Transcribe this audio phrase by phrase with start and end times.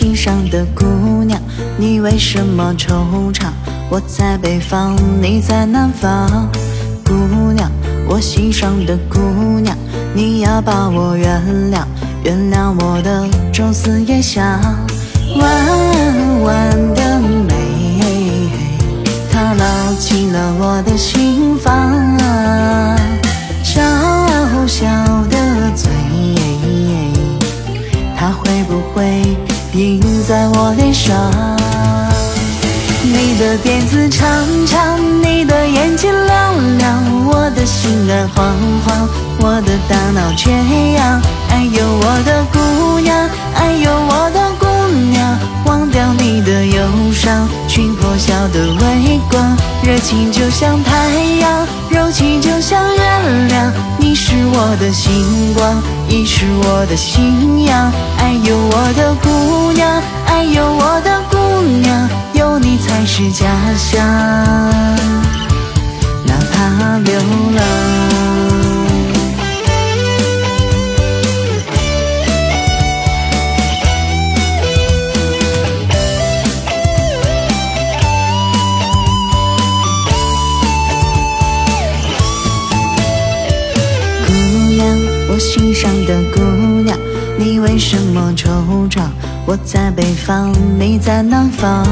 [0.00, 1.38] 心上的姑娘，
[1.76, 3.48] 你为什么惆怅？
[3.90, 6.50] 我在北方，你在南方。
[7.04, 7.12] 姑
[7.52, 7.70] 娘，
[8.08, 9.20] 我心上的姑
[9.60, 9.76] 娘，
[10.14, 11.38] 你要把我原
[11.70, 11.84] 谅，
[12.24, 14.42] 原谅我的昼思夜想。
[15.38, 17.09] 弯弯的
[30.30, 31.16] 在我脸上？
[33.02, 34.28] 你的辫子长
[34.64, 38.54] 长，你的眼睛亮亮，我的心儿慌
[38.86, 39.08] 慌，
[39.40, 41.20] 我的大脑缺氧。
[41.48, 44.66] 哎呦，我的姑娘，哎呦，我的姑
[45.10, 51.08] 娘，忘掉你的忧伤，寻破晓的微光，热情就像太
[51.40, 53.02] 阳，柔情就像月
[53.48, 53.72] 亮。
[53.98, 57.92] 你是我的星光，你是我的信仰。
[58.18, 59.69] 哎呦，我的姑
[60.40, 63.46] 娘，哎呦，我的姑娘，有你才是家
[63.76, 64.00] 乡，
[85.40, 86.40] 心上的姑
[86.82, 86.96] 娘，
[87.38, 88.46] 你为什么惆
[88.90, 89.08] 怅？
[89.46, 91.82] 我在北方，你在南方。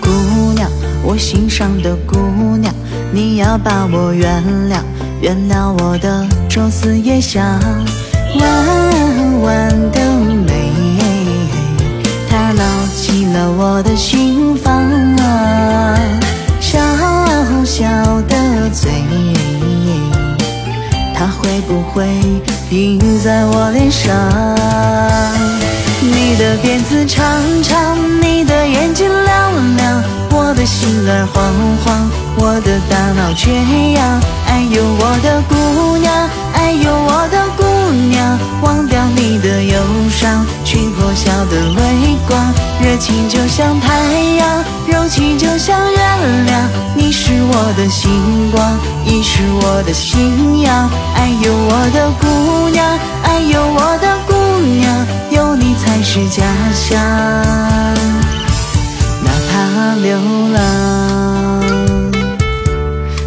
[0.00, 0.10] 姑
[0.56, 0.68] 娘，
[1.04, 2.16] 我心上的姑
[2.56, 2.74] 娘，
[3.12, 4.80] 你要把我原谅，
[5.20, 7.44] 原谅我的朝思夜想。
[8.40, 9.01] 弯
[21.72, 22.06] 不会
[22.68, 24.12] 印在我脸上？
[26.02, 27.24] 你的辫子长
[27.62, 30.02] 长，你的眼睛亮亮，
[30.32, 31.42] 我的心儿慌
[31.82, 33.50] 慌，我的大脑缺
[33.94, 34.20] 氧。
[34.48, 36.12] 哎呦，我的姑娘，
[36.52, 37.64] 哎呦，我的姑
[38.10, 42.52] 娘，忘掉你的忧伤，去破晓的微光，
[42.82, 43.98] 热情就像太
[44.36, 45.96] 阳，柔情就像月
[46.44, 46.68] 亮。
[46.94, 48.10] 你是我的星
[48.52, 50.90] 光，你是我的信仰。
[51.14, 56.42] 哎呦，我的姑娘，哎呦，我的姑娘，有你才是家
[56.72, 56.98] 乡，
[59.22, 60.18] 哪怕流
[60.52, 60.60] 浪，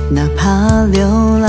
[0.09, 1.47] 哪怕流浪。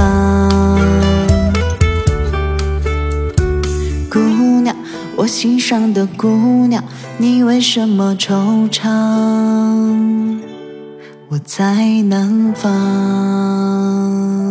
[4.11, 4.19] 姑
[4.61, 4.75] 娘，
[5.17, 6.83] 我心上的姑娘，
[7.19, 10.46] 你为什么惆怅？
[11.29, 14.46] 我在南方。